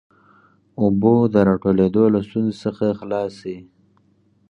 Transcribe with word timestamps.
اوبو 0.81 1.13
د 1.33 1.35
راټولېدو 1.47 2.03
له 2.13 2.19
ستونزې 2.27 2.55
څخه 2.65 2.85
خلاص 2.99 3.31
سي. 3.41 3.57